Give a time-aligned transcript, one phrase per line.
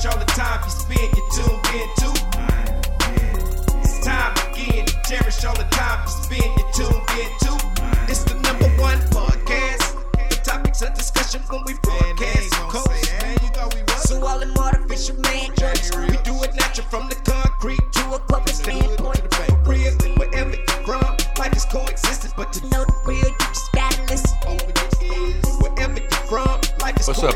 [0.00, 1.16] cherish all the time you spend.
[1.16, 2.14] You tuned in too.
[3.80, 6.50] It's time again to cherish all the time you spend.
[6.56, 7.56] You tuned in too.
[8.08, 9.96] It's the number one podcast.
[10.30, 12.52] The topics of discussion when we broadcast.
[12.70, 14.08] Coast.
[14.08, 17.29] So all them artificial man jokes, we do it natural from the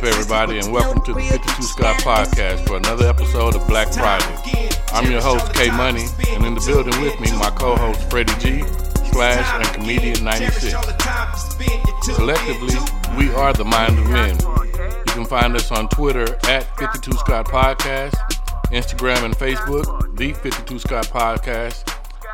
[0.07, 2.01] everybody, and welcome to the 52 Scott.
[2.01, 4.69] Podcast for another episode of Black Friday.
[4.93, 8.35] I'm your host, K Money, and in the building with me, my co host, Freddie
[8.39, 8.63] G,
[9.13, 10.75] slash, and comedian 96.
[12.17, 12.75] Collectively,
[13.17, 14.37] we are the Mind of Men.
[15.07, 18.15] You can find us on Twitter at 52 Scott Podcast,
[18.67, 21.91] Instagram and Facebook, The 52 Scott Podcast.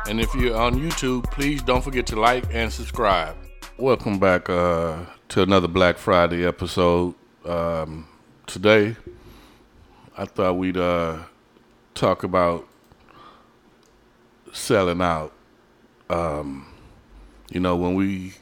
[0.09, 3.37] And if you're on YouTube, please don't forget to like and subscribe.
[3.77, 7.15] Welcome back uh, to another Black Friday episode.
[7.45, 8.07] Um,
[8.45, 8.95] today,
[10.15, 11.19] I thought we'd uh,
[11.95, 12.67] talk about
[14.53, 15.33] selling out.
[16.09, 16.67] Um,
[17.49, 18.33] you know, when we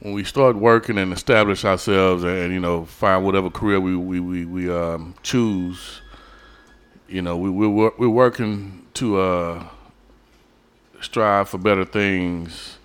[0.00, 3.94] when we start working and establish ourselves and, and, you know find whatever career we
[3.96, 6.00] we we, we um, choose,
[7.06, 9.64] you know we we we're, we're working to uh,
[11.02, 12.78] strive for better things.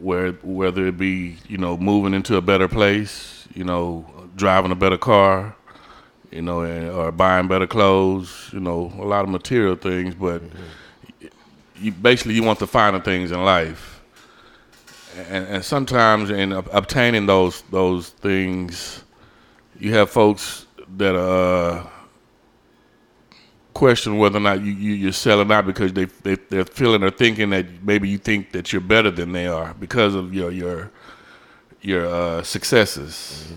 [0.00, 4.74] Where whether it be you know moving into a better place, you know driving a
[4.74, 5.54] better car,
[6.30, 10.42] you know, and, or buying better clothes, you know, a lot of material things, but
[11.76, 14.00] you basically you want the finer things in life.
[15.28, 19.04] And, and sometimes in ob- obtaining those those things,
[19.78, 21.86] you have folks that uh,
[23.74, 27.10] question whether or not you, you you're selling out because they, they they're feeling or
[27.10, 30.90] thinking that maybe you think that you're better than they are because of your your
[31.82, 33.52] your uh, successes.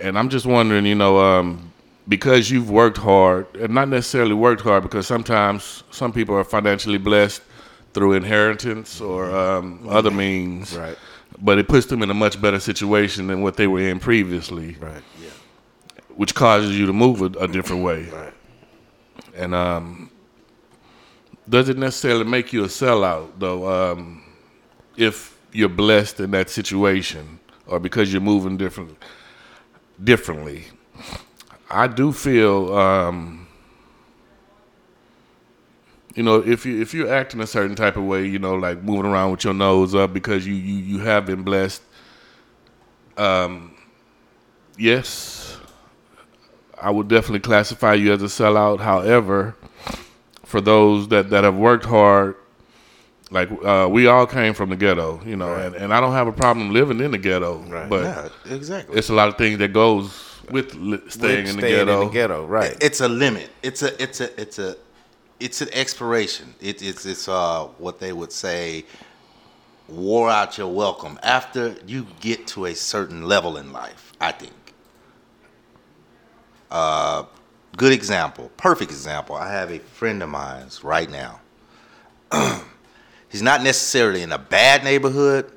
[0.00, 1.72] And I'm just wondering, you know, um,
[2.08, 6.98] because you've worked hard, and not necessarily worked hard, because sometimes some people are financially
[6.98, 7.40] blessed
[7.94, 10.96] through inheritance or um, other means, Right.
[11.40, 14.76] but it puts them in a much better situation than what they were in previously,
[14.80, 15.02] Right.
[15.22, 15.28] Yeah.
[16.16, 18.04] which causes you to move a, a different way.
[18.06, 18.32] Right.
[19.36, 20.10] And um,
[21.48, 23.92] does it necessarily make you a sellout though?
[23.92, 24.24] Um,
[24.96, 28.96] if you're blessed in that situation, or because you're moving different,
[30.02, 30.64] differently,
[31.70, 33.46] I do feel, um,
[36.14, 38.82] you know, if you if you're acting a certain type of way, you know, like
[38.82, 41.82] moving around with your nose up because you you you have been blessed.
[43.16, 43.74] Um,
[44.76, 45.58] yes,
[46.80, 48.80] I would definitely classify you as a sellout.
[48.80, 49.56] However,
[50.44, 52.36] for those that, that have worked hard,
[53.32, 56.28] like uh, we all came from the ghetto, you know, and, and I don't have
[56.28, 57.88] a problem living in the ghetto, Right.
[57.88, 58.96] but yeah, exactly.
[58.96, 62.02] it's a lot of things that goes with li- staying, in, the Staying ghetto.
[62.02, 62.76] in the ghetto, right?
[62.80, 63.48] It's a limit.
[63.62, 64.76] It's a it's a it's a
[65.40, 66.54] it's an expiration.
[66.60, 68.84] It, it's it's uh what they would say
[69.88, 74.12] wore out your welcome after you get to a certain level in life.
[74.20, 74.52] I think.
[76.70, 77.24] Uh,
[77.76, 79.34] good example, perfect example.
[79.36, 81.40] I have a friend of mine right now.
[83.32, 85.50] He's not necessarily in a bad neighborhood,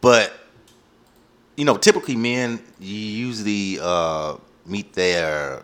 [0.00, 0.32] but
[1.56, 4.36] you know, typically men you usually uh,
[4.66, 5.62] meet their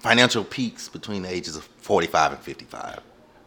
[0.00, 3.00] financial peaks between the ages of 45 and 55,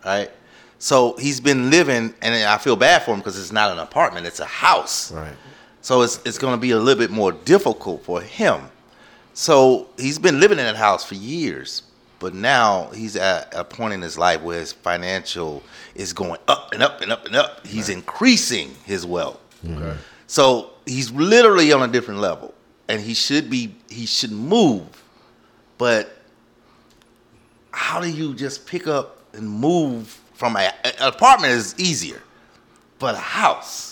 [0.06, 0.32] right?
[0.80, 4.26] So he's been living, and I feel bad for him because it's not an apartment;
[4.26, 5.12] it's a house.
[5.12, 5.36] right.
[5.82, 8.62] So it's it's going to be a little bit more difficult for him.
[9.34, 11.84] So he's been living in that house for years,
[12.22, 15.64] but now he's at a point in his life where his financial
[15.96, 17.66] is going up and up and up and up.
[17.66, 19.40] He's increasing his wealth.
[19.66, 19.82] Mm-hmm.
[19.82, 19.98] Okay.
[20.28, 22.54] So he's literally on a different level,
[22.88, 25.04] and he should be he should move.
[25.80, 26.16] But
[27.72, 32.22] how do you just pick up and move from a, an apartment is easier,
[33.00, 33.91] but a house.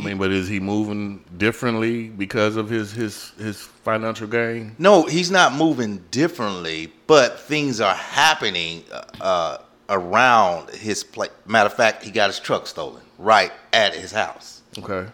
[0.00, 4.74] I mean, but is he moving differently because of his his his financial gain?
[4.78, 9.58] No, he's not moving differently, but things are happening uh, uh,
[9.90, 11.30] around his place.
[11.46, 14.62] Matter of fact, he got his truck stolen right at his house.
[14.78, 15.10] Okay.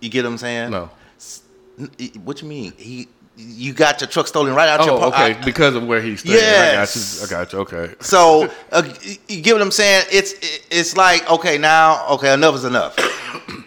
[0.00, 0.70] You get what I'm saying?
[0.70, 0.90] No.
[2.22, 2.72] What you mean?
[2.76, 3.08] He,
[3.40, 4.94] you got your truck stolen right out your.
[4.96, 5.38] Oh, par- okay.
[5.38, 6.36] I- because of where he's staying.
[6.36, 7.22] Yes.
[7.22, 7.60] I got you.
[7.60, 7.78] I got you.
[7.80, 7.94] Okay.
[8.00, 8.82] So uh,
[9.28, 10.06] you- get what I'm saying?
[10.12, 10.34] It's
[10.70, 12.96] it's like okay now okay enough is enough.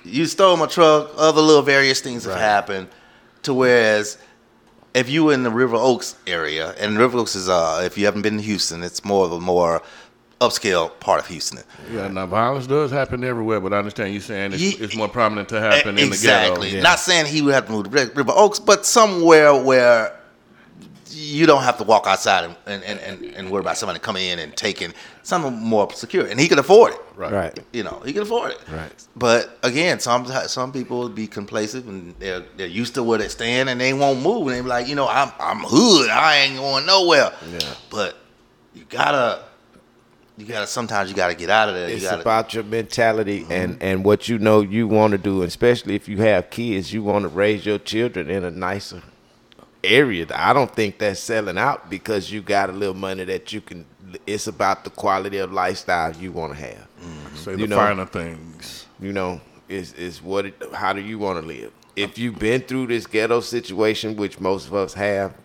[0.06, 1.12] you stole my truck.
[1.18, 2.88] Other little various things have happened.
[3.44, 4.18] To whereas
[4.94, 8.06] if you were in the River Oaks area, and River Oaks is uh if you
[8.06, 9.82] haven't been to Houston, it's more of a more
[10.48, 11.60] upscale part of Houston.
[11.92, 15.08] Yeah, now violence does happen everywhere, but I understand you saying it's, Ye- it's more
[15.10, 16.52] prominent to happen in the ghetto.
[16.54, 16.72] exactly.
[16.72, 16.84] ghetto.
[16.84, 20.18] Not saying he would have to move to River Oaks, but somewhere where
[21.16, 24.26] you don't have to walk outside and, and, and, and, and worry about somebody coming
[24.26, 24.92] in and taking
[25.22, 27.00] something more secure, and he can afford it.
[27.16, 27.58] Right.
[27.72, 28.60] You know, he can afford it.
[28.72, 28.92] Right.
[29.16, 33.28] But again, some some people will be complacent and they're they're used to where they
[33.28, 36.38] stand and they won't move and they be like, you know, I'm I'm hood, I
[36.38, 37.32] ain't going nowhere.
[37.52, 37.74] Yeah.
[37.92, 38.18] But
[38.74, 39.44] you gotta
[40.38, 41.90] you gotta sometimes you gotta get out of there.
[41.90, 43.52] It's you gotta about your mentality mm-hmm.
[43.52, 46.92] and, and what you know you want to do, especially if you have kids.
[46.92, 49.04] You want to raise your children in a nicer
[49.84, 50.26] area.
[50.34, 53.86] I don't think that's selling out because you got a little money that you can.
[54.26, 56.88] It's about the quality of lifestyle you want to have.
[57.02, 57.36] Mm-hmm.
[57.36, 58.88] Say You the know- finer things.
[59.00, 60.46] You know, is is what?
[60.46, 61.72] It, how do you want to live?
[61.96, 65.36] If you've been through this ghetto situation, which most of us have,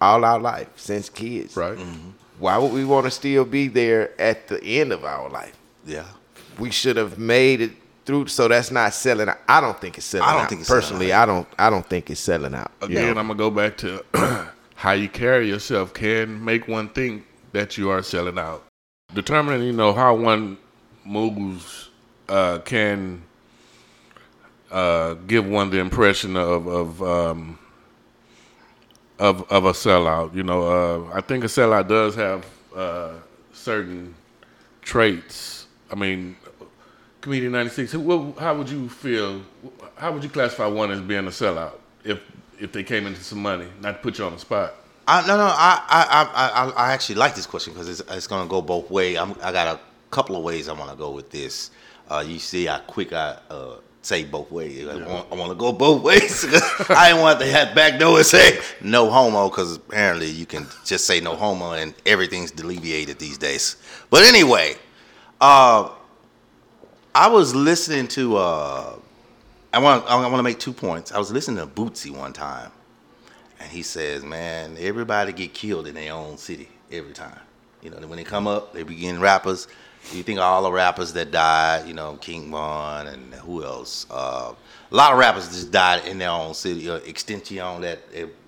[0.00, 1.76] all our life since kids, Right.
[1.76, 2.10] Mm-hmm.
[2.38, 5.56] Why would we want to still be there at the end of our life?
[5.84, 6.04] yeah.
[6.58, 7.72] we should have made it
[8.04, 8.26] through.
[8.28, 9.38] So that's not selling out.
[9.48, 10.48] I don't think it's selling I don't out.
[10.48, 11.12] think it's selling personally.
[11.12, 11.22] out.
[11.28, 11.48] I don't.
[11.58, 12.70] I don't think it's selling out.
[12.82, 13.20] you Again, know?
[13.20, 14.04] I'm gonna go back to
[14.74, 18.64] how you carry yourself can make one think that you are selling out.
[19.14, 20.58] Determining, you know, how one
[21.04, 21.90] moves
[22.28, 23.22] uh, can
[24.70, 27.58] uh, give one the impression of of um,
[29.18, 30.34] of of a sellout.
[30.34, 30.62] You know,
[31.08, 33.14] uh, I think a sellout does have uh,
[33.52, 34.14] certain
[34.82, 35.66] traits.
[35.90, 36.36] I mean,
[37.20, 39.42] Comedian 96, who- how would you feel,
[39.96, 41.72] how would you classify one as being a sellout
[42.04, 42.20] if
[42.58, 43.66] if they came into some money?
[43.80, 44.74] Not to put you on the spot.
[45.08, 48.42] I, no, no, I, I, I, I, actually like this question because it's, it's going
[48.42, 49.16] to go both ways.
[49.16, 49.80] I got a
[50.10, 51.70] couple of ways I want to go with this.
[52.10, 53.76] Uh, you see how quick I uh,
[54.06, 54.86] say both ways.
[54.86, 56.44] I want, I want to go both ways.
[56.88, 60.66] I didn't want to have back door and say no homo because apparently you can
[60.84, 63.76] just say no homo and everything's alleviated these days.
[64.08, 64.76] But anyway,
[65.40, 65.90] uh,
[67.14, 68.36] I was listening to.
[68.36, 68.94] Uh,
[69.72, 70.06] I want.
[70.06, 71.12] I want to make two points.
[71.12, 72.70] I was listening to Boosie one time,
[73.58, 77.40] and he says, "Man, everybody get killed in their own city every time.
[77.82, 79.66] You know, when they come up, they begin rappers.
[80.12, 81.86] You think all the rappers that died.
[81.86, 84.06] You know, King Von and who else?
[84.10, 84.54] Uh,
[84.90, 86.88] a lot of rappers just died in their own city.
[86.88, 87.98] Uh, Extension, that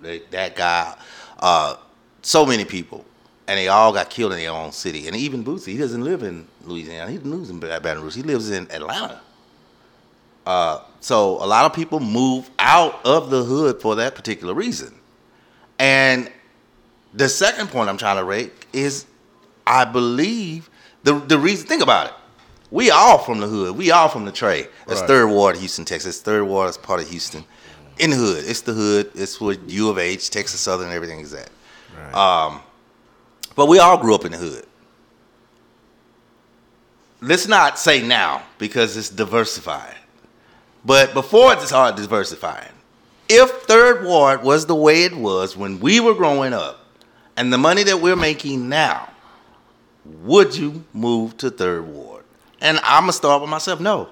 [0.01, 0.95] that, that guy.
[1.39, 1.75] Uh,
[2.21, 3.05] so many people,
[3.47, 5.07] and they all got killed in their own city.
[5.07, 7.11] And even Boosie, he doesn't live in Louisiana.
[7.11, 8.15] He lives in Baton Rouge.
[8.15, 9.21] He lives in Atlanta.
[10.45, 14.93] Uh, so a lot of people move out of the hood for that particular reason.
[15.77, 16.31] And
[17.13, 19.05] the second point I'm trying to make is
[19.65, 20.68] I believe
[21.03, 22.13] the the reason think about it.
[22.71, 23.75] We all from the hood.
[23.77, 24.67] We all from the trade.
[24.87, 25.07] It's Right.
[25.07, 26.21] third ward, Houston, Texas.
[26.21, 27.43] Third ward is part of Houston.
[27.97, 28.43] In the hood.
[28.45, 29.11] It's the hood.
[29.15, 31.49] It's where U of H, Texas Southern, everything is at.
[32.15, 32.61] Um,
[33.55, 34.65] but we all grew up in the hood.
[37.21, 39.95] Let's not say now because it's diversified.
[40.85, 42.71] But before it's hard diversifying.
[43.27, 46.85] If Third Ward was the way it was when we were growing up,
[47.35, 49.09] and the money that we're making now,
[50.23, 52.23] would you move to Third Ward?
[52.61, 53.79] And I'm gonna start with myself.
[53.79, 54.09] No,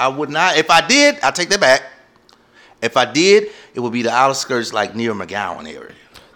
[0.00, 0.56] I would not.
[0.56, 1.82] If I did, I take that back.
[2.82, 5.92] If I did, it would be the outskirts, like near McGowen area.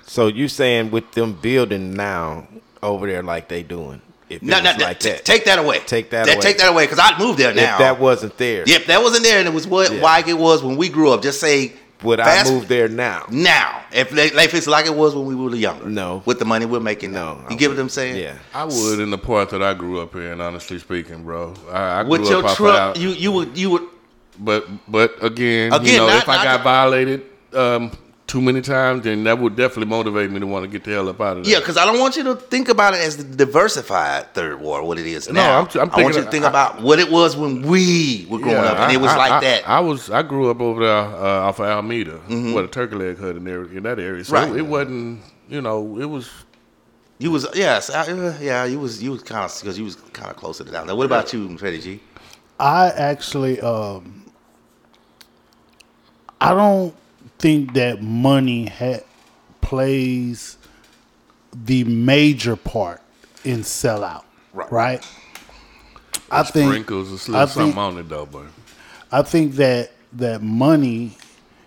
[0.07, 2.49] So you saying with them building now
[2.83, 4.01] over there like they doing?
[4.31, 5.81] If it No, no, like t- that, take that away.
[5.81, 6.41] Take that Ta- away.
[6.41, 7.75] Take that away, because I'd move there now.
[7.75, 10.03] if that wasn't there, Yep, that wasn't there, and it was what Yeah.
[10.03, 11.23] like it was when we grew up.
[11.23, 13.25] Just say, would fast- I move there now?
[13.31, 13.83] now?
[13.93, 16.23] If they- life is like it was when we were younger, No.
[16.27, 17.35] with the money we're making now.
[17.35, 18.17] No, you I get what I'm saying?
[18.17, 18.35] Yeah.
[18.55, 21.55] I would in the part that I grew up in, honestly speaking, bro.
[21.73, 23.83] I, I grew With your off truck, out, you you would you would
[24.39, 27.23] but but again, Again, you know, not- if I got to- violated
[27.55, 27.91] um,
[28.29, 31.09] too many times, then that would definitely motivate me to want to get the hell
[31.09, 31.53] up out of there.
[31.55, 34.85] yeah, because I don't want you to think about it as the diversified third ward,
[34.85, 35.57] what it is No, now.
[35.61, 38.39] I'm- I'm I want you to think I- about what it was when we were
[38.39, 39.69] growing Yeah, up, and I- it was I- like I- that.
[39.69, 42.21] I was I grew up over there uh, off of Almeda,
[42.55, 44.23] what a turkey leg hut in there in that area.
[44.25, 44.51] So Mm-hmm.
[44.53, 44.59] Right.
[44.61, 46.31] it, wasn't, you know, it was.
[47.19, 49.97] you was yes, I, uh, yeah, you was you was kind of because you was
[50.13, 50.95] kind of closer to down there.
[50.97, 52.01] What about you, Freddie G?
[52.61, 54.25] I actually, um,
[56.41, 56.95] I don't
[57.39, 59.01] think that money ha-
[59.61, 60.57] plays
[61.53, 63.01] the major part
[63.45, 64.25] in sellout.
[64.53, 64.71] Right.
[64.73, 65.07] Right.
[66.31, 68.47] I think Sprinkles a little think- something on it though, but
[69.11, 71.17] I think that that money,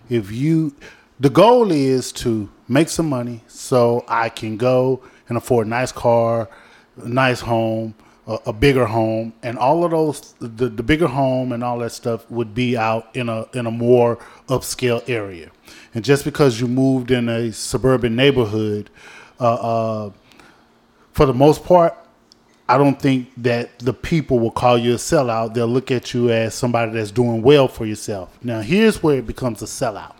[0.08, 0.74] if you,
[1.18, 5.90] the goal is to make some money so I can go and afford a nice
[5.92, 6.48] car,
[7.02, 7.94] a nice home,
[8.26, 11.90] a, a bigger home, and all of those, the, the bigger home and all that
[11.90, 15.50] stuff would be out in a in a more upscale area.
[15.94, 18.90] And just because you moved in a suburban neighborhood,
[19.40, 20.10] uh, uh,
[21.12, 21.94] for the most part,
[22.68, 25.54] I don't think that the people will call you a sellout.
[25.54, 28.38] They'll look at you as somebody that's doing well for yourself.
[28.42, 30.14] Now, here's where it becomes a sellout.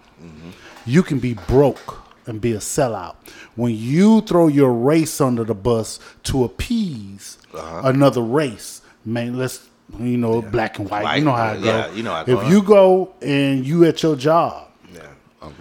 [0.84, 3.16] You can be broke and be a sellout
[3.54, 8.82] when you throw your race under the bus to appease another race.
[9.04, 9.68] Man, let's
[9.98, 11.18] you know black and white.
[11.18, 11.94] You know how it yeah, go.
[11.94, 14.68] you know how if you go and you at your job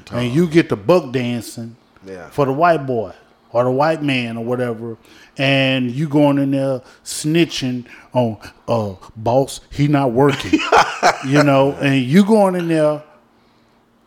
[0.06, 0.20] Tom.
[0.20, 2.30] and you get the buck dancing Yeah.
[2.30, 3.14] for the white boy
[3.52, 4.96] or the white man or whatever,
[5.38, 10.60] and you going in there snitching on uh boss, he not working.
[11.28, 13.04] you know, and you going in there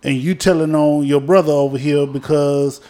[0.03, 2.81] and you telling on your brother over here because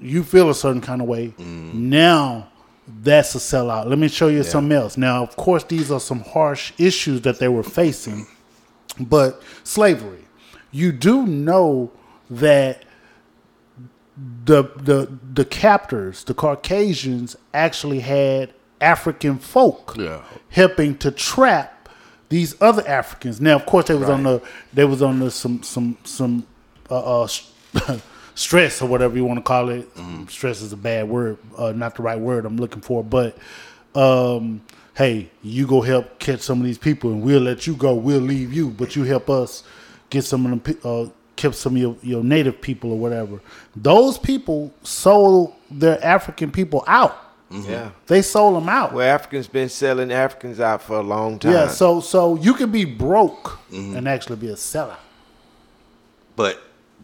[0.00, 1.32] you feel a certain kind of way.
[1.38, 2.49] Now
[3.02, 3.86] that's a sellout.
[3.86, 4.96] Let me show you something else.
[4.96, 8.26] Now, of course, these are some harsh issues that they were facing,
[8.98, 10.24] but slavery.
[10.72, 11.90] You do know
[12.30, 12.84] that
[14.44, 20.22] the the the captors, the Caucasians, actually had African folk Yeah.
[20.50, 21.88] helping to trap
[22.28, 23.40] these other Africans.
[23.40, 24.42] Now, of course, they was on the
[24.72, 26.46] they was on the some some some
[26.90, 27.28] uh, uh,
[28.40, 29.86] stress or whatever you want to call it.
[30.28, 33.04] Stress is a bad word, uh, not the right word I'm looking for.
[33.04, 33.36] But
[33.94, 34.62] um,
[34.94, 37.94] hey, you go help catch some of these people, and we'll let you go.
[37.94, 39.62] We'll leave you, but you help us
[40.08, 40.60] get some of them.
[40.60, 43.40] pe- Uh, kept some of your, your native people or whatever.
[43.74, 47.16] Those people sold their African people out.
[47.50, 47.90] Yeah.
[48.06, 48.92] They sold them out.
[48.92, 51.52] Well, Africans been selling Africans out for a long time.
[51.52, 54.98] Yeah, so so you can be broke and actually be a seller.
[56.36, 56.62] But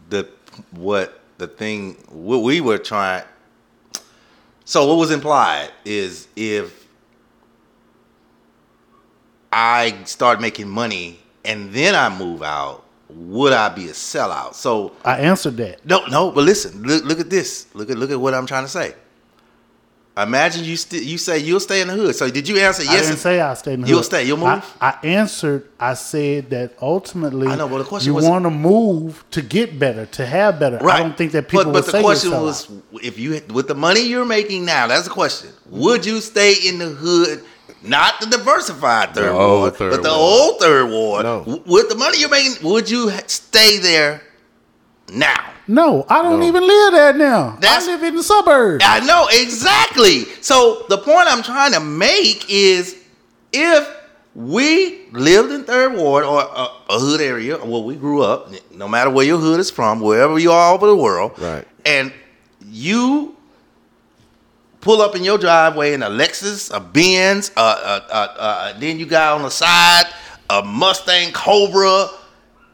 [0.09, 0.27] the
[0.71, 3.23] what the thing what we were trying.
[4.65, 6.87] So what was implied is if
[9.51, 14.55] I start making money and then I move out, would I be a sellout?
[14.55, 15.85] So I answered that.
[15.85, 16.31] no, no.
[16.31, 17.73] But listen, look, look at this.
[17.73, 18.93] Look at look at what I'm trying to say.
[20.17, 22.15] Imagine you st- you say you'll stay in the hood.
[22.15, 23.05] So did you answer I yes?
[23.07, 23.93] didn't say I stay in the hood?
[23.93, 24.77] You'll stay, you'll I, move?
[24.81, 25.67] I answered.
[25.79, 29.41] I said that ultimately, I know, but the question you was- want to move to
[29.43, 30.79] get better, to have better.
[30.89, 31.65] I don't think that people.
[31.65, 33.03] But, will but the say question you're was, sellout.
[33.03, 35.51] if you with the money you're making now, that's the question.
[35.69, 37.43] Would you stay in the hood,
[37.83, 40.19] not the diversified third The ward, third but the ward.
[40.19, 41.23] old third ward?
[41.25, 41.61] No.
[41.67, 44.23] With the money you're making, would you stay there
[45.11, 45.51] now?
[45.69, 47.57] no, I don't even live there now.
[47.59, 48.85] That's- I live in the suburbs.
[48.87, 50.23] I know exactly.
[50.41, 52.95] So the point I'm trying to make is,
[53.51, 53.87] if
[54.33, 58.87] we lived in third ward or a, a hood area where we grew up, no
[58.87, 61.65] matter where your hood is from, wherever you are over the world, Right.
[61.85, 62.13] and
[62.69, 63.35] you
[64.81, 68.99] pull up in your driveway in a Lexus, a Benz, uh, uh, uh, uh, then
[68.99, 70.05] you got on the side
[70.49, 72.07] a Mustang Cobra,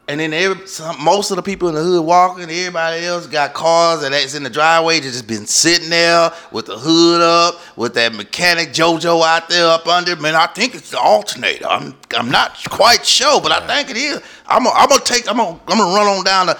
[0.08, 3.54] and then every, some, most of the people in the hood walking, everybody else got
[3.54, 7.56] cars and that's in the driveway that just been sitting there with the hood up,
[7.78, 10.16] with that mechanic JoJo out there up under.
[10.18, 11.66] Man, I think it's the alternator.
[11.68, 14.22] I'm I'm not quite sure, but I think it is.
[14.46, 16.60] I'm gonna, I'm gonna take I'm gonna, I'm gonna run on down the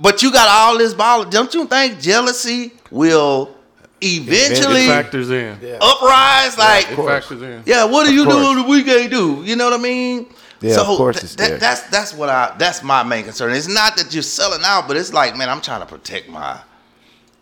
[0.00, 1.24] but you got all this ball.
[1.24, 3.54] Don't you think jealousy will
[4.00, 5.54] eventually It factors in.
[5.80, 6.56] uprise?
[6.56, 7.62] Like, It factors in.
[7.66, 8.36] yeah, what are you course.
[8.36, 9.42] doing that we can't do?
[9.44, 10.26] You know what I mean?
[10.60, 11.56] Yeah, of course it's there.
[11.58, 13.52] That's that's what I that's my main concern.
[13.52, 16.60] It's not that you're selling out, but it's like, man, I'm trying to protect my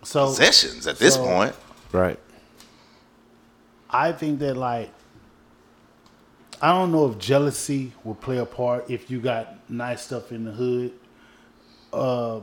[0.03, 1.55] so possessions at this point.
[1.93, 2.19] Right.
[3.89, 4.91] I think that like
[6.61, 10.45] I don't know if jealousy will play a part if you got nice stuff in
[10.45, 10.93] the hood.
[11.93, 12.41] Uh,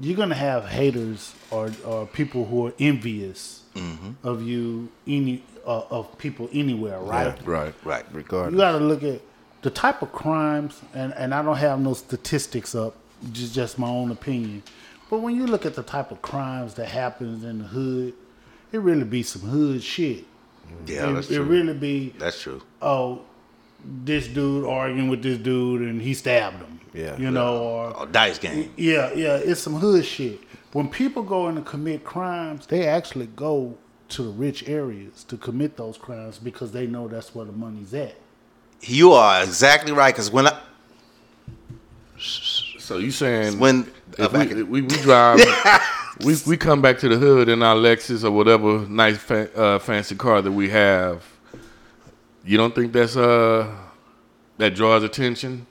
[0.00, 4.26] you're gonna have haters or, or people who are envious Mm-hmm.
[4.26, 7.36] of you any uh, of people anywhere, right?
[7.46, 7.74] Right.
[7.84, 8.06] Right.
[8.10, 8.58] Regardless, You Regardless.
[8.58, 9.20] got to look at
[9.66, 12.94] the type of crimes, and, and I don't have no statistics up,
[13.32, 14.62] just just my own opinion.
[15.10, 18.14] But when you look at the type of crimes that happens in the hood,
[18.70, 20.24] it really be some hood shit.
[20.86, 22.62] Yeah, it, that's it really be That's true.
[22.80, 23.22] oh,
[23.84, 26.78] this dude arguing with this dude and he stabbed him.
[26.94, 27.16] Yeah.
[27.18, 28.72] you know, or A dice game.
[28.76, 30.38] yeah, yeah, it's some hood shit.
[30.74, 33.76] When people go in to commit crimes, they actually go
[34.10, 37.92] to the rich areas to commit those crimes because they know that's where the money's
[37.92, 38.14] at.
[38.82, 40.14] You are exactly right.
[40.14, 40.58] Because when I
[42.18, 45.40] So you saying when if we, in- we, we drive,
[46.24, 49.78] we, we come back to the hood in our Lexus or whatever nice fa- uh,
[49.78, 51.24] fancy car that we have.
[52.44, 53.70] You don't think that's uh
[54.58, 55.66] that draws attention?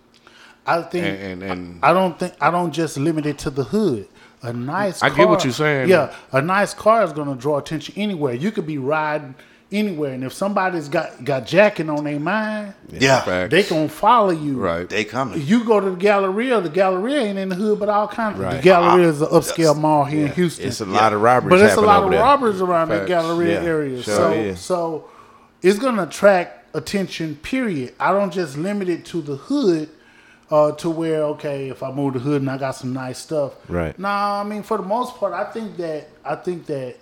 [0.68, 3.64] I think And- and- and- I don't think I don't just limit it to the
[3.64, 4.08] hood.
[4.42, 5.90] A nice car I car, get what you're saying.
[5.90, 8.34] Yeah, a nice car is going to draw attention anywhere.
[8.36, 9.34] You could be riding
[9.72, 10.14] anywhere.
[10.14, 13.52] And if somebody's got got jacking on their mind, Yeah, Facts.
[13.52, 14.58] they gonna follow you.
[14.58, 14.88] right.
[14.88, 15.42] they coming.
[15.42, 16.62] You go to the Galleria.
[16.62, 18.40] The Galleria ain't in the hood, but all kinds.
[18.40, 20.68] of The Galleria is an upscale mall here in Houston.
[20.68, 22.20] It's a lot of robberies but it's a lot of there.
[22.22, 23.10] robbers around that Facts.
[23.10, 24.04] Galleria Yeah, area.
[24.04, 24.60] sure so, is.
[24.60, 25.10] so
[25.62, 27.36] it's gonna attract attention.
[27.38, 27.94] Period.
[28.00, 29.90] I don't just limit it to the hood.
[30.52, 33.54] Uh, to where okay, if I move the hood and I got some nice stuff,
[33.68, 33.98] Right.
[33.98, 36.98] Nah, I mean for the most part, I think that I think that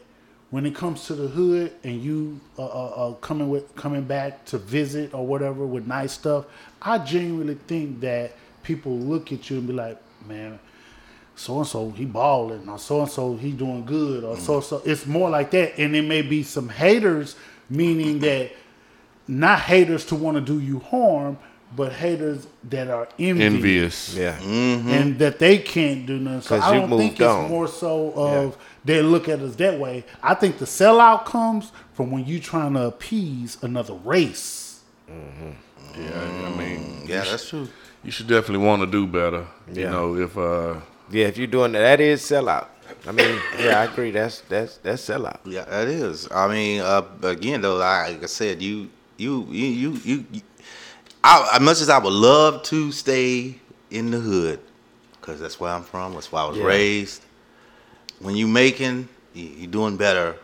[0.54, 4.46] when it comes to the hood and you uh, uh, uh, coming with coming back
[4.46, 6.46] to visit or whatever with nice stuff,
[6.80, 10.60] I genuinely think that people look at you and be like, man,
[11.36, 14.84] so and so he balling or so and so he doing good or so so.
[14.86, 17.36] It's more like that, and it may be some haters,
[17.68, 18.52] meaning that
[19.28, 21.40] not haters to want to do you harm,
[21.76, 24.16] but haters that are envious Envious.
[24.16, 24.40] Yeah.
[24.42, 26.42] and that they can't do nothing.
[26.42, 27.50] So 'Cause I you don't moved think it's on.
[27.50, 30.04] more so of they look at us that way.
[30.22, 34.82] I think the sellout comes from when you trying to appease another race.
[35.08, 37.68] Yeah, I mean, yeah, that's true.
[38.04, 39.46] you should definitely want to do better.
[39.72, 39.92] You Yeah.
[39.92, 40.76] know, if uh,
[41.12, 42.68] Yeah, if you're doing that, that is sellout.
[43.08, 44.12] I mean, yeah, I agree.
[44.12, 45.38] That's that's that's sellout.
[45.46, 46.28] Yeah, that is.
[46.32, 50.42] I mean, uh, again though, like I said, you, you, you, you, you.
[51.24, 53.56] I, as much as I would love to stay
[53.90, 54.60] in the hood,
[55.20, 56.14] because that's where I'm from.
[56.14, 56.66] That's where I was Yeah.
[56.66, 57.22] raised.
[58.20, 60.36] When you making, you, you doing better.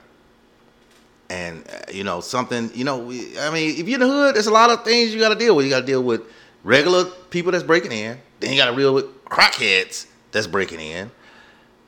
[1.29, 2.71] And uh, you know something.
[2.74, 5.19] You know, I mean, if you're in the hood, there's a lot of things you
[5.19, 5.65] got to deal with.
[5.65, 6.21] You got to deal with
[6.63, 8.17] regular people that's breaking in.
[8.39, 11.12] Then you got to deal with crackheads that's breaking in.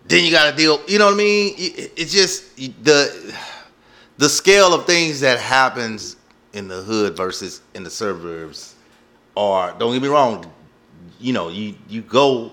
[0.05, 0.79] Then you got to deal.
[0.87, 1.53] You know what I mean?
[1.57, 3.35] It's just the
[4.17, 6.17] the scale of things that happens
[6.53, 8.75] in the hood versus in the suburbs
[9.37, 9.73] are.
[9.77, 10.51] Don't get me wrong.
[11.19, 12.51] You know, you you go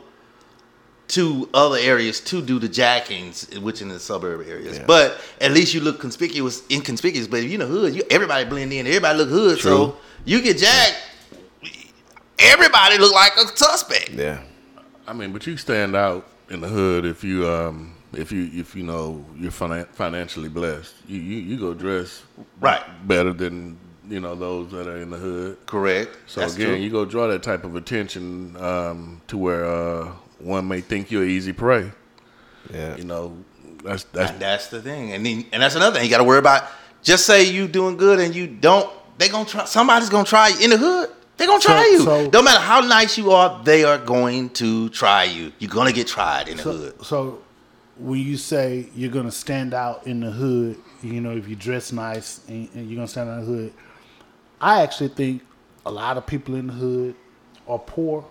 [1.08, 4.76] to other areas to do the jackings, which in the suburb areas.
[4.78, 4.84] Yeah.
[4.86, 7.26] But at least you look conspicuous, inconspicuous.
[7.26, 8.86] But if you know the hood, you everybody blend in.
[8.86, 9.58] Everybody look hood.
[9.60, 10.96] So you get jacked.
[12.38, 14.10] Everybody look like a suspect.
[14.10, 14.42] Yeah.
[15.06, 18.76] I mean, but you stand out in the hood if you um if you if
[18.76, 20.94] you know you're finan- financially blessed.
[21.06, 22.22] You, you you go dress
[22.60, 22.82] Right.
[23.08, 25.58] better than you know those that are in the hood.
[25.66, 26.16] Correct.
[26.26, 26.76] So That's again, true.
[26.76, 31.24] you go draw that type of attention um, to where uh, one may think you're
[31.24, 31.90] easy prey.
[32.72, 32.96] Yeah.
[32.96, 33.36] You know,
[33.84, 36.24] that's that's And that's the thing, and then, and that's another thing you got to
[36.24, 36.64] worry about.
[37.02, 38.90] Just say you doing good and you don't.
[39.18, 39.64] They gonna try.
[39.64, 41.10] Somebody's gonna try you in the hood.
[41.36, 41.98] They gonna try So- you.
[42.04, 43.62] so- don't matter how nice you are.
[43.64, 45.52] They are going to try you.
[45.60, 47.04] You're gonna get tried in the So, hood.
[47.04, 47.38] so
[47.96, 51.92] when you say you're gonna stand out in the hood, you know, if you dress
[51.92, 53.72] nice and, and you're gonna stand out in the hood,
[54.60, 55.42] I actually think
[55.86, 57.14] a lot of people in the hood
[57.68, 58.24] are poor,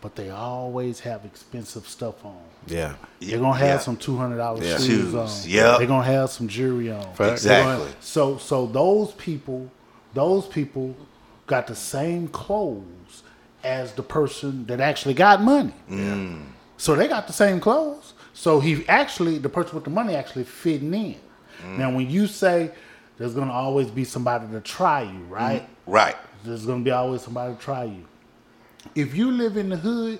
[0.00, 2.36] but they always have expensive stuff on.
[2.66, 2.94] Yeah.
[3.20, 3.78] They're gonna have Yeah.
[3.78, 4.76] some two hundred dollars Yeah.
[4.78, 5.30] shoes, Shoes, on.
[5.50, 5.78] Yeah.
[5.78, 7.02] They're gonna have some jewelry on.
[7.14, 7.42] Facts.
[7.44, 7.90] They're Exactly.
[8.00, 9.70] So so those people,
[10.12, 10.94] those people
[11.46, 13.22] got the same clothes
[13.62, 15.72] as the person that actually got money.
[15.90, 16.42] Mm.
[16.76, 18.12] So they got the same clothes.
[18.34, 21.16] So he actually, the person with the money actually fitting in.
[21.64, 21.78] Mm.
[21.78, 22.72] Now, when you say
[23.18, 25.62] there's gonna always be somebody to try you, right?
[25.62, 26.16] Mm, right.
[26.44, 28.04] There's gonna be always somebody to try you.
[28.94, 30.18] If you live in the hood,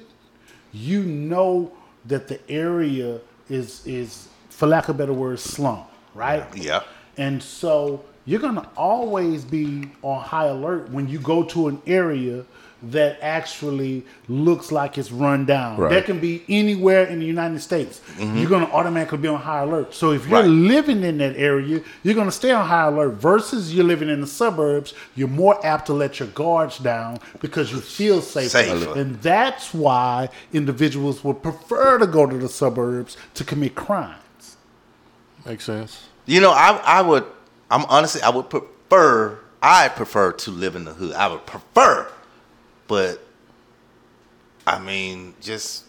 [0.72, 1.72] you know
[2.06, 6.44] that the area is is, for lack of a better word, slum, right?
[6.56, 6.82] Yeah.
[7.16, 12.44] And so you're gonna always be on high alert when you go to an area
[12.82, 15.78] that actually looks like it's run down.
[15.78, 15.90] Right.
[15.90, 18.00] That can be anywhere in the United States.
[18.18, 18.36] Mm-hmm.
[18.38, 19.94] You're gonna automatically be on high alert.
[19.94, 20.48] So if you're Right.
[20.48, 23.12] living in that area, you're gonna stay on high alert.
[23.14, 27.72] Versus you're living in the suburbs, you're more apt to let your guards down because
[27.72, 28.48] you feel safer.
[28.50, 28.98] Safer.
[28.98, 34.56] And that's why individuals would prefer to go to the suburbs to commit crimes.
[35.46, 36.02] makes sense.
[36.26, 37.24] You know, I I would.
[37.70, 39.38] I'm honestly, I would prefer.
[39.62, 41.14] I prefer to live in the hood.
[41.14, 42.06] I would prefer,
[42.86, 43.24] but
[44.66, 45.84] I mean, just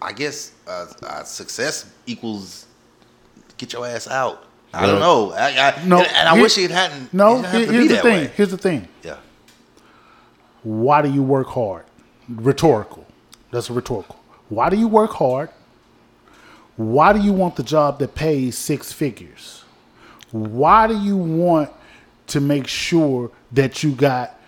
[0.00, 2.66] I guess uh, uh, success equals
[3.56, 4.44] get your ass out.
[4.74, 5.32] I don't know.
[5.32, 7.12] I, I, No, and, and I wish it hadn't.
[7.12, 8.04] No, it here's the thing.
[8.04, 8.30] way.
[8.34, 8.88] Here's the thing.
[9.02, 9.18] Yeah.
[10.62, 11.84] Why do you work hard?
[12.28, 13.06] Rhetorical.
[13.50, 14.18] That's rhetorical.
[14.48, 15.50] Why do you work hard?
[16.76, 19.62] Why do you want the job that pays six figures?
[20.30, 21.70] Why do you want
[22.28, 24.40] to make sure that you got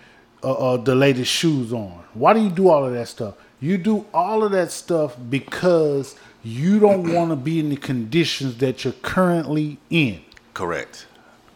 [0.45, 2.03] uh, uh, the latest shoes on?
[2.13, 3.33] Why do you do all of that stuff?
[3.59, 8.57] You do all of that stuff because you don't want to be in the conditions
[8.57, 10.21] that you're currently in
[10.53, 11.07] Correct.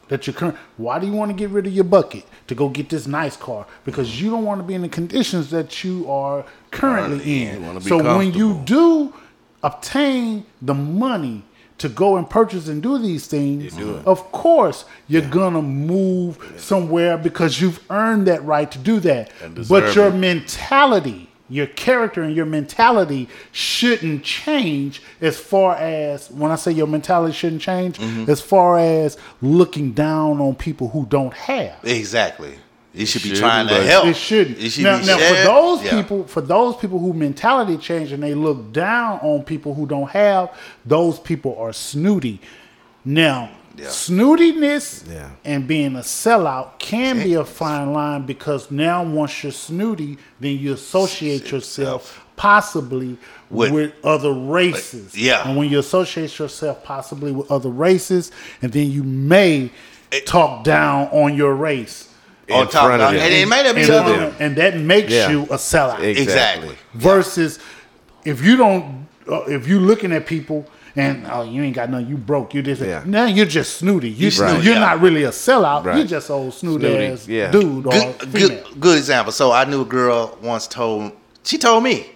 [0.07, 0.57] that you're current.
[0.77, 3.37] Why do you want to get rid of your bucket to go get this nice
[3.37, 3.67] car?
[3.85, 7.75] Because you don't want to be in the conditions that you are currently You in.
[7.75, 9.13] be So when you do
[9.61, 11.43] obtain the money
[11.79, 17.59] to go and purchase and do these things, of course you're gonna move somewhere because
[17.61, 19.31] you've earned that right to do that.
[19.67, 20.15] But your it.
[20.15, 26.85] mentality, your character and your mentality shouldn't change as far as when I say your
[26.87, 28.29] mentality shouldn't change, Mm-hmm.
[28.29, 31.79] as far as looking down on people who don't have.
[31.83, 32.55] Exactly.
[32.99, 34.05] You should be Shouldn't, trying to help.
[34.07, 34.59] It shouldn't.
[34.59, 35.91] You should now, be now for those Yeah.
[36.01, 40.09] people, for those people who mentality change and they look down on people who don't
[40.09, 40.49] have,
[40.85, 42.41] those people are snooty.
[43.05, 43.85] Now, Yeah.
[43.87, 45.29] snootiness Yeah.
[45.45, 50.57] and being a sellout can be a fine line because now once you're snooty, then
[50.59, 53.17] you associate yourself possibly
[53.49, 55.15] With- with, other races.
[55.15, 55.47] yeah.
[55.47, 58.29] And when you associate yourself possibly with other races,
[58.61, 59.71] and then you may
[60.25, 62.08] talk down on your race.
[62.53, 63.15] On top of of them.
[63.15, 64.35] And it may not be And, them.
[64.39, 65.29] and that makes Yeah.
[65.29, 65.99] you a sellout.
[66.01, 66.21] Exactly.
[66.23, 66.75] Exactly.
[66.93, 67.59] Versus
[68.25, 72.07] if you don't, uh, if you're looking at people and oh you ain't got nothing,
[72.09, 73.03] you broke, you just Yeah.
[73.05, 74.09] now you're just snooty.
[74.09, 74.79] You, snooty, you're yeah.
[74.79, 75.85] not really a sellout.
[75.85, 75.97] Right.
[75.97, 77.51] You're just old snooty, Snooty, ass yeah.
[77.51, 78.31] dude good, female.
[78.31, 79.31] good, good example.
[79.31, 81.11] So I knew a girl once told
[81.43, 82.07] she told me,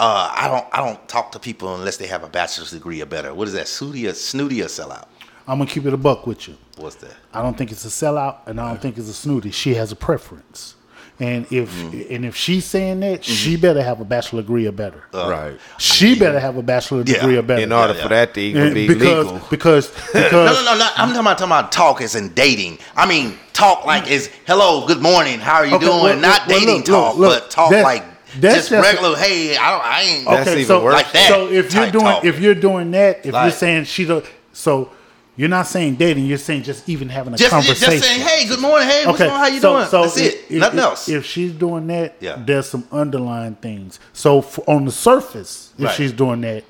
[0.00, 3.06] uh, I don't I don't talk to people unless they have a bachelor's degree or
[3.06, 3.34] better.
[3.34, 3.68] What is that?
[3.68, 5.04] Snooty or snooty or sellout?
[5.46, 6.56] I'm gonna keep it a buck with you.
[6.76, 7.12] What's that?
[7.34, 9.50] I don't think it's a sellout, and I don't think it's a snooty.
[9.50, 10.74] She has a preference,
[11.20, 12.14] and if Mm-hmm.
[12.14, 15.02] and if she's saying that, she better have a bachelor degree or better.
[15.12, 15.56] right.
[15.78, 17.14] she better have a bachelor Yeah.
[17.20, 17.60] degree or better.
[17.62, 18.02] In order yeah.
[18.02, 19.46] for that to even And be because, legal.
[19.50, 20.88] because because No, no, no, no.
[20.96, 22.78] I'm talking about, talking about talk as in dating.
[22.96, 26.02] I mean, talk like is hello, good morning, how are you Okay, doing?
[26.02, 28.04] well, Not well, dating look, talk, look, look, but talk that's- like
[28.40, 29.16] that's just just- regular.
[29.18, 30.24] hey, I don't, I ain't.
[30.24, 30.94] That's okay, even so, worse.
[30.94, 32.24] Like that So if you're doing talk.
[32.24, 34.24] if you're doing that, if you're saying she don't,
[34.54, 34.90] so
[35.36, 37.92] you're not saying dating, you're saying just even having a just, conversation.
[37.92, 39.38] just saying, hey, good morning, hey, what's going on?
[39.38, 39.88] How you so, doing?
[39.88, 40.34] So That's it.
[40.48, 41.08] if- Nothing if- else.
[41.08, 42.36] If she's doing that, Yeah.
[42.44, 43.98] there's some underlying things.
[44.12, 45.90] So f on the surface, if Right.
[45.92, 46.02] Mm-hmm.
[46.02, 46.64] she's doing that,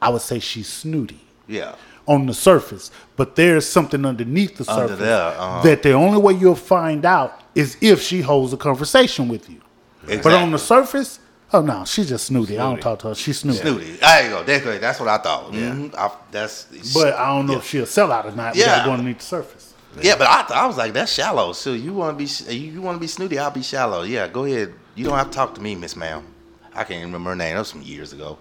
[0.00, 1.20] I would say she's snooty.
[1.46, 1.72] yeah.
[2.08, 5.62] on the surface, but there's something underneath the Under surface there, uh-huh.
[5.62, 9.60] that the only way you'll find out is if she holds a conversation with you.
[10.06, 11.20] But on the surface,
[11.52, 12.58] oh no, she's just snooty.
[12.58, 13.14] I don't talk to her.
[13.14, 13.58] She's snooty.
[13.58, 13.92] Snooty.
[13.92, 14.42] There you go.
[14.42, 14.80] That's, great.
[14.80, 15.52] that's what I thought.
[15.52, 15.94] Mhm.
[15.94, 18.54] I, that's But I don't know if she'll sell out or not.
[18.54, 18.66] We Yeah.
[18.66, 19.74] Going to go underneath the surface.
[20.00, 21.52] Yeah, but I, th- I was like, that's shallow.
[21.52, 23.38] So you want to be you, you want to be snooty?
[23.38, 24.02] I'll be shallow.
[24.02, 24.72] Yeah, go ahead.
[24.94, 26.24] You don't have to talk to me, Miss Ma'am.
[26.72, 27.54] I can't even remember her name.
[27.54, 28.38] That was some years ago.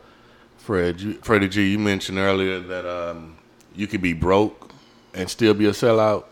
[0.58, 3.38] Fred, you, Freddie G, you mentioned earlier that um,
[3.76, 4.72] you could be broke
[5.15, 6.26] and still be a sellout.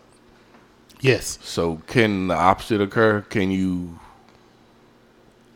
[1.00, 1.38] Yes.
[1.42, 3.22] So can the opposite occur?
[3.22, 3.98] Can you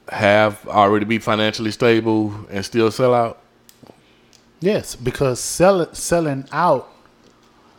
[0.09, 3.41] have already be financially stable and still sell out?
[4.61, 6.89] Yes, because sell, selling out,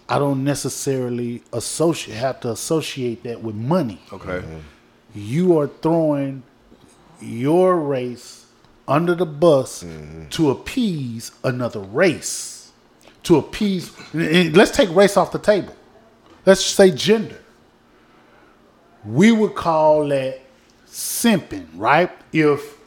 [0.10, 4.02] I don't necessarily associate have to associate that with money.
[4.12, 4.44] Okay.
[5.16, 6.44] you are throwing
[7.22, 8.46] your race
[8.88, 10.28] under the bus mm-hmm.
[10.30, 12.72] to appease another race.
[13.24, 15.74] To appease, let's take race off the table.
[16.46, 17.40] Let's say gender.
[19.06, 20.42] We would call that
[20.94, 22.12] simping, right?
[22.32, 22.78] If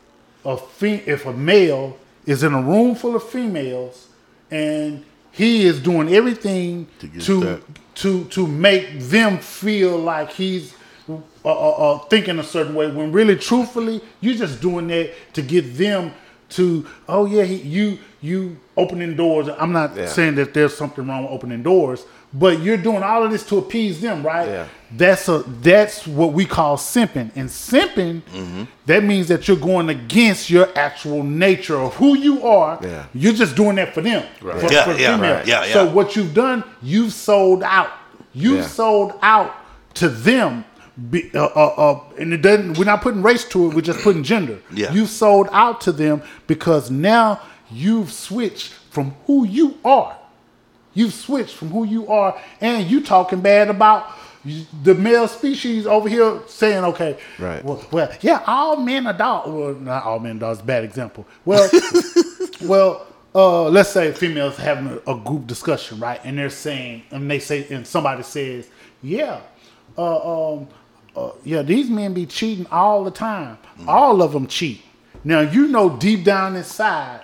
[0.44, 4.08] a fe- if a male is in a room full of females
[4.50, 7.62] and he is doing everything To get to
[7.96, 10.74] to to make them feel like he's
[11.08, 15.42] uh, uh, uh, thinking a certain way when really truthfully you're just doing that to
[15.42, 16.12] get them
[16.50, 20.06] to oh yeah he, you you opening doors i'm not Yeah.
[20.06, 23.58] saying that there's something wrong with opening doors but you're doing all of this to
[23.58, 24.66] appease them right Yeah.
[24.96, 28.64] that's a that's what we call simping and simping mm-hmm.
[28.86, 33.04] that means that you're going against your actual nature of who you are Yeah.
[33.14, 35.34] you're just doing that for them for, Yeah, for yeah, female.
[35.36, 35.46] right.
[35.46, 35.72] Yeah, yeah.
[35.72, 37.90] so what you've done you've sold out
[38.34, 38.66] you've Yeah.
[38.66, 39.54] sold out
[39.94, 40.64] to them
[41.10, 44.00] be, uh, uh, uh, and it doesn't we're not putting race to it we're just
[44.00, 44.92] putting gender Yeah.
[44.92, 50.16] you sold out to them because now you've switched from who you are
[50.96, 54.10] You've switched from who you are, and you talking bad about
[54.82, 57.62] the male species over here, saying, "Okay, Right.
[57.62, 59.50] Well, well yeah, all men are dogs.
[59.50, 60.62] Well, not all men are dogs.
[60.62, 61.26] Bad example.
[61.44, 61.68] Well,
[62.62, 66.18] well, uh, let's say females having a, a group discussion, right?
[66.24, 68.66] And they're saying, and they say, and somebody says,
[69.02, 69.40] "Yeah,
[69.98, 70.68] uh, um,
[71.14, 73.58] uh, yeah, these men be cheating all the time.
[73.86, 74.80] All of them cheat.
[75.24, 77.20] Now you know deep down inside,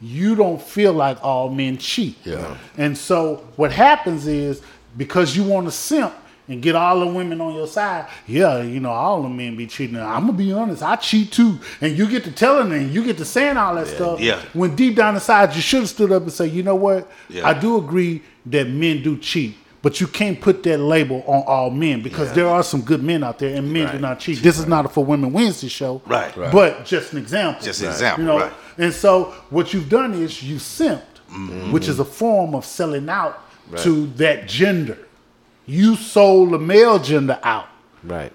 [0.00, 2.16] you don't feel like all men cheat.
[2.24, 2.56] Yeah.
[2.76, 4.62] And so what happens is
[4.96, 6.14] because you want to simp
[6.48, 9.66] and get all the women on your side, yeah, you know, all the men be
[9.66, 9.96] cheating.
[9.96, 11.58] I'm gonna be honest, I cheat too.
[11.80, 14.20] And you get to telling and you get to saying all that stuff.
[14.20, 14.40] yeah.
[14.52, 17.10] When deep down inside you should have stood up and say, you know what?
[17.28, 17.48] Yeah.
[17.48, 19.56] I do agree that men do cheat.
[19.86, 23.22] But you can't put that label on all men because there are some good men
[23.22, 24.42] out there, and men do not cheat.
[24.42, 26.36] This is not a for women Wednesday show, Right.
[26.36, 26.50] Right.
[26.50, 27.62] but just an example.
[27.64, 28.38] Just an example, you know.
[28.40, 28.52] right.
[28.78, 31.70] And so what you've done is you simped mm-hmm.
[31.70, 33.38] which is a form of selling out
[33.76, 34.98] to that gender.
[35.66, 37.68] You sold the male gender out
[38.02, 38.32] Right.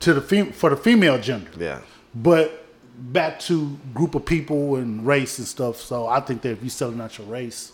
[0.00, 1.50] to the fem- for the female gender.
[1.58, 1.80] Yeah.
[2.14, 2.66] But
[2.98, 5.76] back to group of people and race and stuff.
[5.80, 7.72] So I think that if you're selling out your race,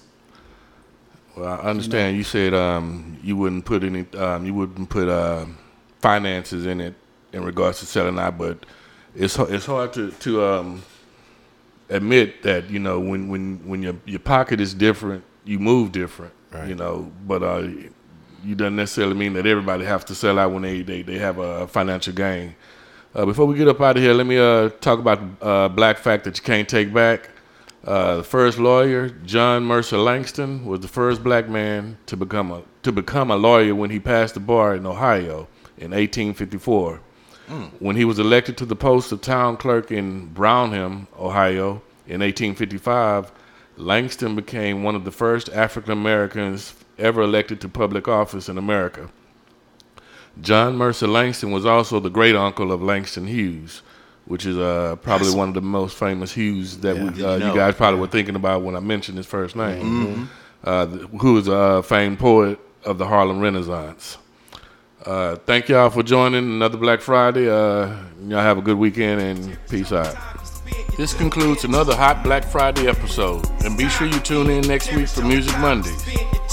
[1.36, 2.16] Well, I understand.
[2.16, 5.46] You said um, you wouldn't put any, um, you wouldn't put uh,
[6.00, 6.94] finances in it
[7.32, 8.66] in regards to selling out, but
[9.14, 10.82] it's it's hard to to um,
[11.88, 16.34] admit that you know when when when your your pocket is different, you move different.
[16.68, 17.66] You know, but uh,
[18.44, 21.38] you doesn't necessarily mean that everybody has to sell out when they they, they have
[21.38, 22.54] a financial gain.
[23.14, 25.98] Uh, before we get up out of here, let me uh, talk about uh, black
[25.98, 27.30] fact that you can't take back.
[27.84, 32.62] Uh, the first lawyer, John Mercer Langston, was the first black man to become a
[32.82, 37.00] to become a lawyer when he passed the bar in Ohio in 1854.
[37.80, 43.30] When he was elected to the post of town clerk in Brownhelm, Ohio, in 1855,
[43.76, 49.10] Langston became one of the first African Americans ever elected to public office in America.
[50.40, 53.82] John Mercer Langston was also the great uncle of Langston Hughes,
[54.26, 57.54] which is uh, probably one of the most famous Hughes that we, uh, you know.
[57.54, 60.28] guys probably were thinking about when I mentioned his first name.
[60.64, 64.18] Uh, who is a famed poet of the Harlem Renaissance.
[65.04, 67.50] Uh, thank y'all for joining another Black Friday.
[67.50, 67.96] Uh,
[68.28, 70.16] y'all have a good weekend and peace out.
[70.96, 75.08] This concludes another Hot Black Friday episode, and be sure you tune in next week
[75.08, 76.04] for Music Mondays.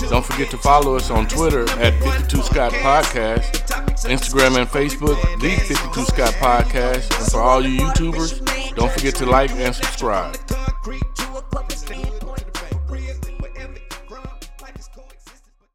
[0.08, 3.68] Don't forget to follow us on Twitter at 52 Scott Podcast,
[4.06, 7.20] Instagram and Facebook, The 52 Scott Podcast.
[7.20, 10.38] And for all you YouTubers, don't forget to like and subscribe.